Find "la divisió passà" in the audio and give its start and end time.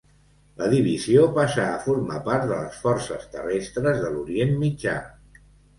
0.61-1.67